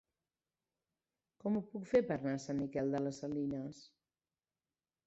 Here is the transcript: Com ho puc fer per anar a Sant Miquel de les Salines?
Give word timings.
Com 1.43 1.59
ho 1.59 1.63
puc 1.75 1.85
fer 1.91 2.01
per 2.09 2.17
anar 2.17 2.35
a 2.39 2.43
Sant 2.47 2.59
Miquel 2.65 2.91
de 2.97 3.05
les 3.07 3.21
Salines? 3.27 3.85